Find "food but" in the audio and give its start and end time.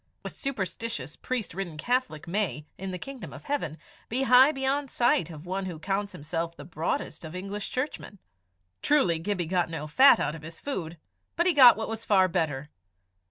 10.59-11.45